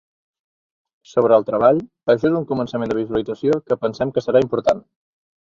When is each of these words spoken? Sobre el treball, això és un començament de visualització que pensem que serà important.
Sobre 1.11 1.37
el 1.41 1.45
treball, 1.49 1.81
això 2.13 2.27
és 2.31 2.39
un 2.39 2.47
començament 2.53 2.93
de 2.95 2.99
visualització 3.01 3.61
que 3.69 3.79
pensem 3.85 4.17
que 4.17 4.27
serà 4.29 4.45
important. 4.49 4.85